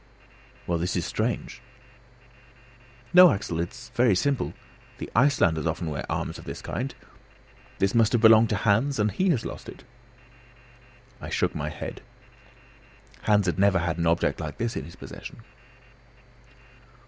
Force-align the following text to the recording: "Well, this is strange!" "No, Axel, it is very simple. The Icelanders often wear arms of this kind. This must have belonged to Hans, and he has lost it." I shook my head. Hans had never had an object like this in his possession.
"Well, 0.65 0.79
this 0.79 0.95
is 0.95 1.05
strange!" 1.05 1.61
"No, 3.13 3.31
Axel, 3.31 3.59
it 3.59 3.69
is 3.71 3.91
very 3.93 4.15
simple. 4.15 4.55
The 4.97 5.11
Icelanders 5.15 5.67
often 5.67 5.91
wear 5.91 6.11
arms 6.11 6.39
of 6.39 6.45
this 6.45 6.63
kind. 6.63 6.95
This 7.77 7.93
must 7.93 8.11
have 8.13 8.21
belonged 8.21 8.49
to 8.49 8.55
Hans, 8.55 8.97
and 8.97 9.11
he 9.11 9.29
has 9.29 9.45
lost 9.45 9.69
it." 9.69 9.83
I 11.21 11.29
shook 11.29 11.53
my 11.53 11.69
head. 11.69 12.01
Hans 13.25 13.45
had 13.45 13.59
never 13.59 13.77
had 13.77 13.99
an 13.99 14.07
object 14.07 14.39
like 14.39 14.57
this 14.57 14.75
in 14.75 14.85
his 14.85 14.95
possession. 14.95 15.43